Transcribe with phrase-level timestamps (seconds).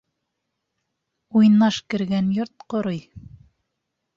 [1.41, 2.99] Уйнаш кергән йорт ҡорой.